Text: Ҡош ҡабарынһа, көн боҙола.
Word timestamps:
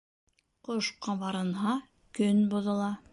Ҡош 0.69 0.89
ҡабарынһа, 1.07 1.75
көн 2.21 2.43
боҙола. 2.55 2.89